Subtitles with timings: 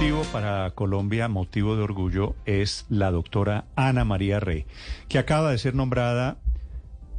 [0.00, 4.64] Motivo para Colombia, motivo de orgullo, es la doctora Ana María Rey,
[5.08, 6.38] que acaba de ser nombrada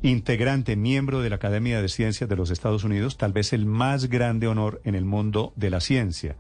[0.02, 4.10] integrante, miembro de la Academia de Ciencias de los Estados Unidos, tal vez el más
[4.10, 6.36] grande honor en el mundo de la ciencia.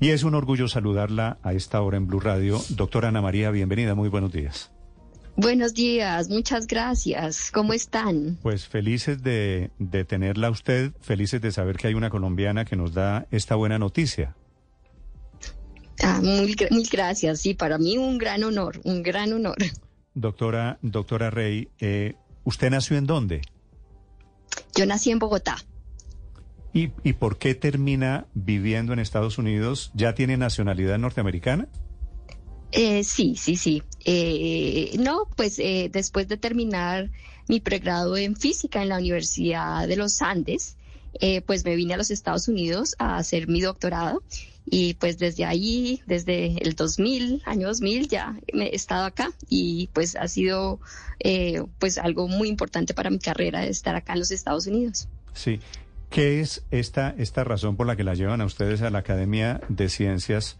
[0.00, 2.58] Y es un orgullo saludarla a esta hora en Blue Radio.
[2.70, 4.70] Doctora Ana María, bienvenida, muy buenos días.
[5.36, 7.50] Buenos días, muchas gracias.
[7.52, 8.38] ¿Cómo están?
[8.40, 12.76] Pues felices de, de tenerla a usted, felices de saber que hay una colombiana que
[12.76, 14.34] nos da esta buena noticia.
[16.04, 17.40] Ah, muy, mil gracias.
[17.40, 19.56] Sí, para mí un gran honor, un gran honor.
[20.14, 23.42] Doctora, doctora Rey, eh, ¿usted nació en dónde?
[24.76, 25.56] Yo nací en Bogotá.
[26.72, 29.92] ¿Y, ¿Y por qué termina viviendo en Estados Unidos?
[29.94, 31.68] ¿Ya tiene nacionalidad norteamericana?
[32.72, 33.82] Eh, sí, sí, sí.
[34.04, 37.10] Eh, no, pues eh, después de terminar
[37.48, 40.76] mi pregrado en física en la Universidad de los Andes,
[41.20, 44.22] eh, pues me vine a los Estados Unidos a hacer mi doctorado
[44.66, 50.16] y pues desde ahí, desde el 2000, año 2000, ya he estado acá y pues
[50.16, 50.80] ha sido
[51.20, 55.08] eh, pues algo muy importante para mi carrera estar acá en los Estados Unidos.
[55.34, 55.60] Sí.
[56.10, 59.60] ¿Qué es esta, esta razón por la que la llevan a ustedes a la Academia
[59.68, 60.58] de Ciencias?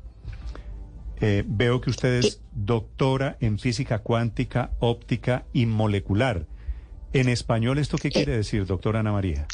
[1.20, 6.47] Eh, veo que usted es doctora en física cuántica, óptica y molecular.
[7.12, 9.47] En español, ¿esto qué quiere decir, doctora Ana María?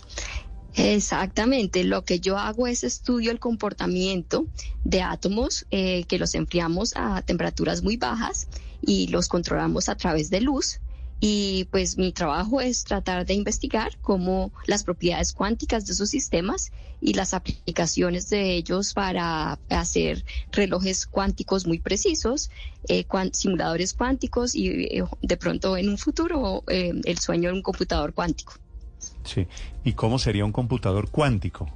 [0.74, 4.46] Exactamente, lo que yo hago es estudio el comportamiento
[4.84, 8.46] de átomos eh, que los enfriamos a temperaturas muy bajas
[8.80, 10.80] y los controlamos a través de luz.
[11.22, 16.70] Y pues mi trabajo es tratar de investigar cómo las propiedades cuánticas de esos sistemas
[17.00, 22.50] y las aplicaciones de ellos para hacer relojes cuánticos muy precisos,
[22.88, 28.14] eh, simuladores cuánticos y eh, de pronto en un futuro el sueño de un computador
[28.14, 28.54] cuántico.
[29.32, 29.46] Sí.
[29.84, 31.68] ¿Y cómo sería un computador cuántico?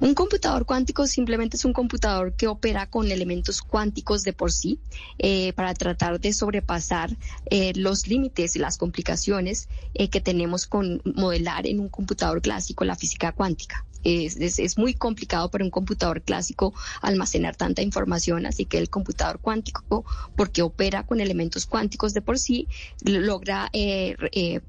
[0.00, 4.80] Un computador cuántico simplemente es un computador que opera con elementos cuánticos de por sí
[5.18, 7.16] eh, para tratar de sobrepasar
[7.50, 12.84] eh, los límites y las complicaciones eh, que tenemos con modelar en un computador clásico
[12.84, 13.84] la física cuántica.
[14.04, 18.90] Es, es, es, muy complicado para un computador clásico almacenar tanta información, así que el
[18.90, 20.04] computador cuántico,
[20.36, 22.68] porque opera con elementos cuánticos de por sí,
[23.02, 24.60] logra eh, eh,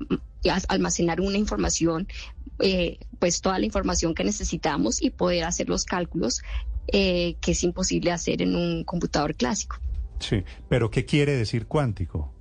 [0.67, 2.07] almacenar una información,
[2.59, 6.41] eh, pues toda la información que necesitamos y poder hacer los cálculos
[6.91, 9.77] que es imposible hacer en un computador clásico.
[10.19, 12.33] Sí, pero ¿qué quiere decir cuántico?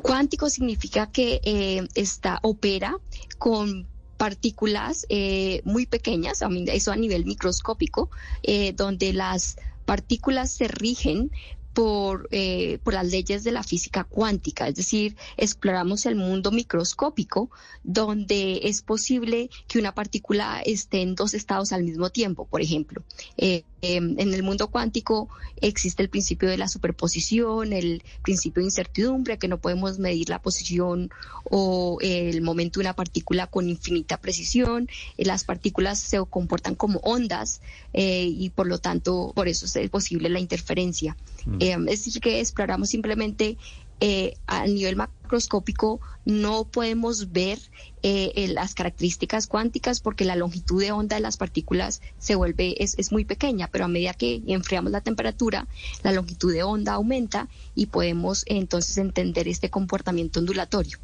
[0.00, 2.96] Cuántico significa que está, opera
[3.36, 3.86] con
[4.20, 8.10] partículas eh, muy pequeñas, eso a nivel microscópico,
[8.42, 9.56] eh, donde las
[9.86, 11.30] partículas se rigen
[11.72, 17.50] por, eh, por las leyes de la física cuántica, es decir, exploramos el mundo microscópico
[17.82, 23.02] donde es posible que una partícula esté en dos estados al mismo tiempo, por ejemplo.
[23.36, 25.28] Eh, eh, en el mundo cuántico
[25.60, 30.40] existe el principio de la superposición, el principio de incertidumbre, que no podemos medir la
[30.40, 31.10] posición
[31.44, 34.88] o el momento de una partícula con infinita precisión.
[35.16, 37.60] las partículas se comportan como ondas
[37.92, 41.16] y por lo tanto, por eso es posible la interferencia.
[41.58, 43.56] Eh, es decir, que exploramos simplemente
[44.00, 44.96] eh, a nivel
[45.30, 47.58] macroscópico, no podemos ver
[48.02, 52.98] eh, las características cuánticas porque la longitud de onda de las partículas se vuelve, es,
[52.98, 55.68] es muy pequeña, pero a medida que enfriamos la temperatura,
[56.02, 60.98] la longitud de onda aumenta y podemos entonces entender este comportamiento ondulatorio.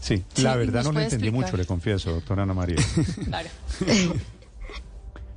[0.00, 1.50] Sí, la sí, verdad no lo entendí explicar?
[1.50, 2.76] mucho, le confieso, doctora Ana María.
[3.26, 3.48] claro.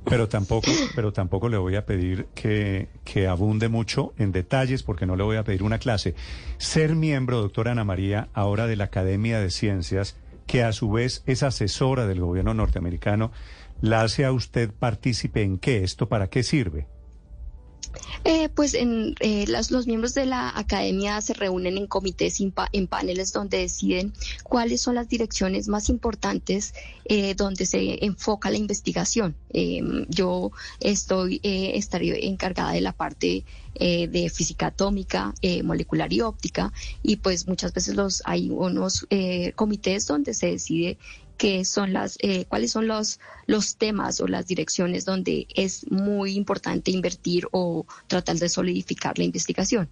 [0.04, 5.06] Pero tampoco, pero tampoco le voy a pedir que, que, abunde mucho en detalles porque
[5.06, 6.14] no le voy a pedir una clase.
[6.58, 10.16] Ser miembro, doctora Ana María, ahora de la Academia de Ciencias,
[10.46, 13.30] que a su vez es asesora del gobierno norteamericano,
[13.80, 15.84] ¿la hace a usted partícipe en qué?
[15.84, 16.86] ¿Esto para qué sirve?
[18.24, 23.32] Eh, pues en, eh, los miembros de la academia se reúnen en comités, en paneles
[23.32, 24.12] donde deciden
[24.44, 26.72] cuáles son las direcciones más importantes
[27.04, 29.34] eh, donde se enfoca la investigación.
[29.50, 33.44] Em, yo estoy eh, estaré encargada de la parte
[33.74, 35.34] eh, de física atómica,
[35.64, 39.06] molecular y óptica y pues muchas veces los hay unos
[39.56, 40.98] comités donde se decide
[41.42, 46.34] qué son las, eh, cuáles son los, los temas o las direcciones donde es muy
[46.36, 49.88] importante invertir o tratar de solidificar la investigación.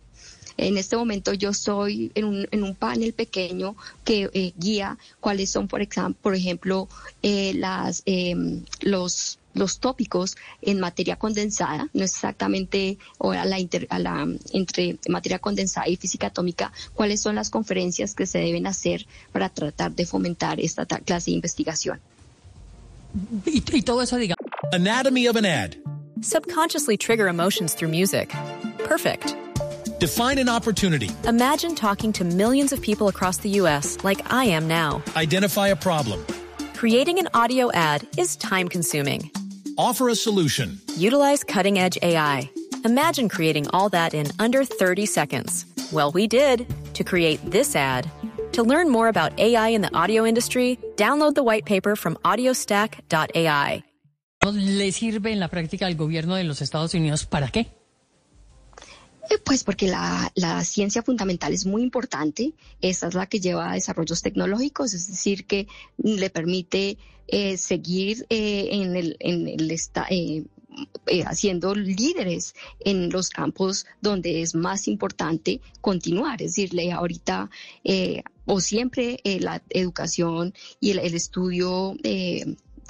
[0.57, 3.75] En este momento yo estoy en un, en un panel pequeño
[4.05, 5.81] que eh, guía cuáles son, por,
[6.23, 6.89] por ejemplo,
[7.21, 13.57] eh, las, em, los los tópicos en materia condensada, no es exactamente o a la,
[13.89, 18.67] a la, entre materia condensada y física atómica, cuáles son las conferencias que se deben
[18.67, 22.01] hacer para tratar de fomentar esta clase de investigación.
[23.47, 24.37] Y, y todo eso, diga.
[24.73, 25.77] Anatomy of an ad.
[26.21, 28.33] Subconsciously trigger emotions through music.
[28.85, 29.35] Perfect.
[29.99, 31.11] Define an opportunity.
[31.27, 33.99] Imagine talking to millions of people across the U.S.
[34.03, 35.03] like I am now.
[35.17, 36.25] Identify a problem.
[36.75, 39.31] Creating an audio ad is time consuming.
[39.77, 40.81] Offer a solution.
[40.97, 42.51] Utilize cutting edge AI.
[42.85, 45.67] Imagine creating all that in under 30 seconds.
[45.93, 48.11] Well, we did to create this ad.
[48.53, 53.85] To learn more about AI in the audio industry, download the white paper from audiostack.ai.
[54.43, 57.69] ¿Le sirve en la práctica al gobierno de los Estados Unidos para qué?
[59.31, 62.55] Eh, pues porque la, ciencia fundamental es muy importante.
[62.81, 65.69] Esa es la que lleva a desarrollos tecnológicos, es decir, que
[65.99, 66.99] le permite
[67.31, 69.79] eh, seguir eh, en el, en el
[71.27, 76.41] haciendo líderes en los campos donde es más importante continuar.
[76.43, 77.51] Es decir, ahorita
[78.47, 81.97] o siempre la educación y el, el estudio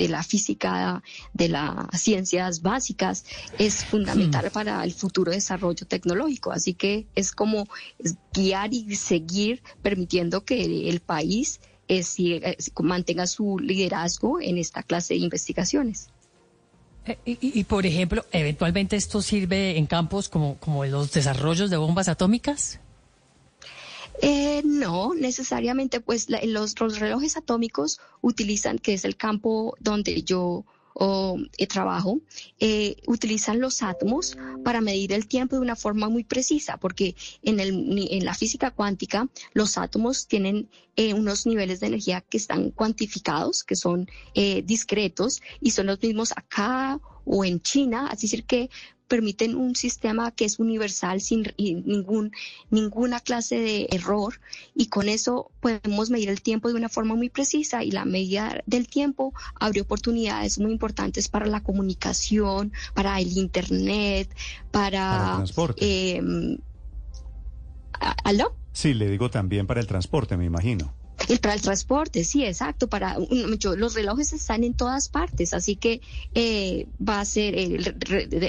[0.01, 1.03] de la física,
[1.35, 3.27] de las ciencias básicas,
[3.59, 4.53] es fundamental hmm.
[4.53, 6.53] para el futuro desarrollo tecnológico.
[6.53, 7.69] Así que es como
[8.33, 11.61] guiar y seguir permitiendo que el país
[11.91, 16.09] eh, eh, mantenga su liderazgo en esta clase de investigaciones.
[17.07, 22.09] Eh, y, por ejemplo, eventualmente esto sirve en campos como, como los desarrollos de bombas
[22.09, 22.79] atómicas.
[24.23, 30.65] Eh, no, necesariamente, pues los, relojes atómicos utilizan, que es el campo donde yo
[30.99, 32.21] eh, trabajo,
[32.59, 37.61] eh, utilizan los átomos para medir el tiempo de una forma muy precisa, porque en,
[37.61, 40.69] el, en la física cuántica los átomos tienen
[41.17, 47.01] unos niveles de energía que están cuantificados, que son discretos y son los mismos acá
[47.25, 48.69] o en China, así decir que
[49.11, 52.31] permiten un sistema que es universal sin ningún,
[52.71, 54.35] ninguna clase de error
[54.73, 58.63] y con eso podemos medir el tiempo de una forma muy precisa y la medida
[58.67, 64.33] del tiempo abre oportunidades muy importantes para la comunicación, para el Internet,
[64.71, 65.31] para...
[65.31, 66.17] el transporte.
[66.17, 66.59] Eh,
[68.23, 68.55] ¿Aló?
[68.73, 70.95] Sí, le digo también para el transporte, me imagino.
[71.29, 72.89] El, para el transporte, sí, exacto.
[72.89, 76.01] Para los relojes están en todas partes, así que
[76.35, 77.55] eh, va a ser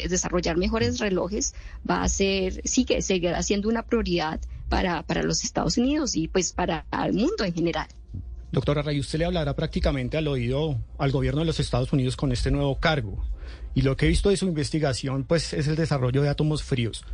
[0.10, 1.54] desarrollar mejores relojes,
[1.88, 4.40] va a ser, sí que seguirá siendo una prioridad
[4.70, 7.88] para, para los Estados Unidos y pues para el mundo en general.
[8.52, 12.34] Doctora Ray, usted le hablará prácticamente al oído al gobierno de los Estados Unidos con
[12.34, 13.24] este nuevo cargo.
[13.74, 17.06] Y lo que he visto de su investigación, pues, es el desarrollo de átomos fríos.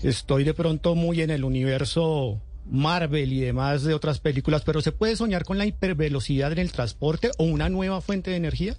[0.00, 4.92] Estoy de pronto muy en el universo Marvel y demás de otras películas, pero ¿se
[4.92, 8.76] puede soñar con la hipervelocidad en el transporte o una nueva fuente de energía?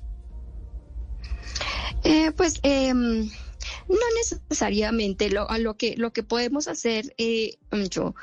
[2.04, 3.30] Eh, pues em,
[3.88, 5.30] no necesariamente.
[5.30, 7.58] Lo, lo que lo que podemos hacer, eh,
[7.90, 8.16] yo,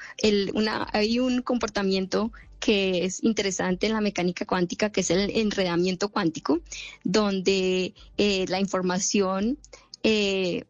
[0.54, 6.08] una, hay un comportamiento que es interesante en la mecánica cuántica, que es el enredamiento
[6.08, 6.60] cuántico,
[7.04, 9.58] donde eh, la información
[10.02, 10.64] eh,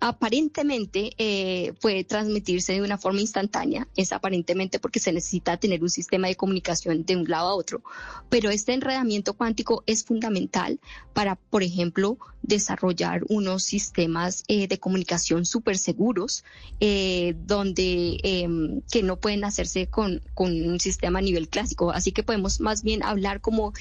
[0.00, 5.90] aparentemente eh, puede transmitirse de una forma instantánea, es aparentemente porque se necesita tener un
[5.90, 7.82] sistema de comunicación de un lado a otro,
[8.28, 10.80] pero este enredamiento cuántico es fundamental
[11.12, 16.44] para, por ejemplo, desarrollar unos sistemas eh, de comunicación súper seguros,
[16.80, 22.12] eh, donde em, que no pueden hacerse con, con un sistema a nivel clásico, así
[22.12, 23.72] que podemos más bien hablar como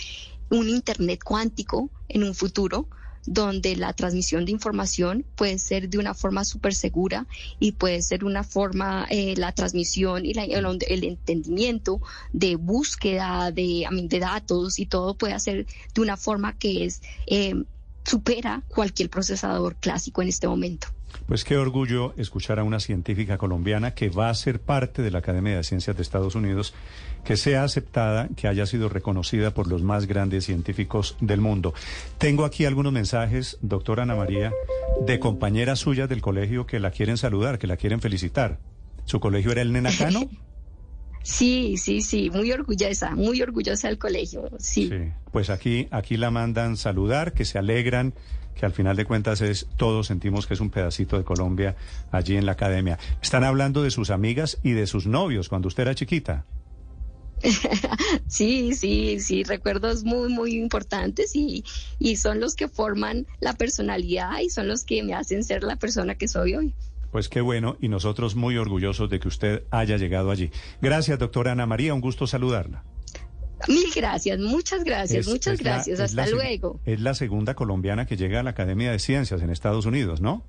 [0.49, 2.87] un Internet cuántico en un futuro,
[3.25, 7.25] donde la transmisión de información puede ser de una forma súper segura
[7.59, 12.01] y puede ser una forma, eh, la transmisión y el, entendimiento
[12.33, 17.55] de búsqueda de, de datos y todo puede ser de una forma que es eh,
[18.03, 20.87] supera cualquier procesador clásico en este momento.
[21.25, 25.19] Pues qué orgullo escuchar a una científica colombiana que va a ser parte de la
[25.19, 26.73] Academia de Ciencias de Estados Unidos,
[27.23, 31.73] que sea aceptada, que haya sido reconocida por los más grandes científicos del mundo.
[32.17, 34.51] Tengo aquí algunos mensajes, doctora Ana María,
[35.05, 38.59] de compañeras suyas del colegio que la quieren saludar, que la quieren felicitar.
[39.05, 40.29] ¿Su colegio era el Nenacano?
[41.25, 44.89] Sí, sí, sí, muy orgullosa, muy orgullosa del colegio, sí.
[44.89, 45.11] sí.
[45.31, 48.13] Pues aquí, aquí la mandan saludar, que se alegran,
[48.55, 51.75] que al final de cuentas es, todos sentimos que es un pedacito de Colombia
[52.11, 52.97] allí en la academia.
[53.21, 56.45] Están hablando de sus amigas y de sus novios cuando usted era chiquita.
[58.27, 61.63] sí, sí, sí, recuerdos muy, muy importantes y,
[61.99, 65.75] y son los que forman la personalidad y son los que me hacen ser la
[65.75, 66.73] persona que soy hoy.
[67.11, 70.51] Pues qué bueno y nosotros muy orgullosos de que usted haya llegado allí.
[70.81, 72.83] Gracias, doctora Ana María, un gusto saludarla.
[73.67, 75.99] Mil gracias, muchas gracias, muchas gracias.
[75.99, 76.79] Hasta luego.
[76.85, 80.43] Es la segunda colombiana que llega a la Academia de Ciencias en Estados Unidos, ¿no?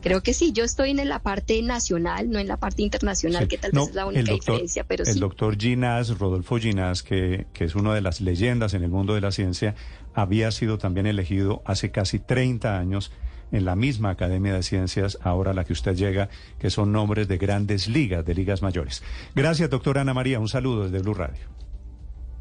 [0.00, 3.58] Creo que sí, yo estoy en la parte nacional, no en la parte internacional, que
[3.58, 7.74] tal vez es la única diferencia, pero el doctor Ginás, Rodolfo Ginás, que, que es
[7.74, 9.74] una de las leyendas en el mundo de la ciencia,
[10.14, 13.10] había sido también elegido hace casi 30 años
[13.52, 16.28] en la misma Academia de Ciencias, ahora la que usted llega,
[16.58, 19.02] que son nombres de grandes ligas, de ligas mayores.
[19.34, 20.38] Gracias, doctora Ana María.
[20.38, 21.44] Un saludo desde Blue Radio.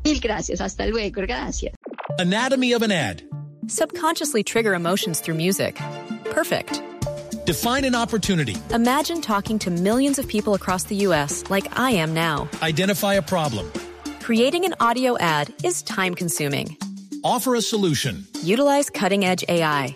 [0.04, 0.62] Mil gracias.
[0.62, 1.22] Hasta luego.
[1.22, 1.74] Gracias.
[2.20, 3.22] Anatomy of an ad.
[3.68, 5.78] Subconsciously trigger emotions through music.
[6.32, 6.82] Perfect.
[7.46, 8.56] Define an opportunity.
[8.74, 11.44] Imagine talking to millions of people across the U.S.
[11.50, 12.50] like I am now.
[12.62, 13.72] Identify a problem.
[14.22, 16.78] Creating an audio ad is time consuming.
[17.24, 18.26] Offer a solution.
[18.44, 19.96] Utilize cutting edge AI.